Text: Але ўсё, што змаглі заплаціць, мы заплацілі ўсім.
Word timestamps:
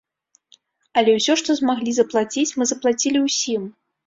Але 1.01 1.11
ўсё, 1.17 1.33
што 1.41 1.57
змаглі 1.59 1.91
заплаціць, 1.99 2.47
мы 2.63 2.69
заплацілі 2.73 3.23
ўсім. 3.29 3.71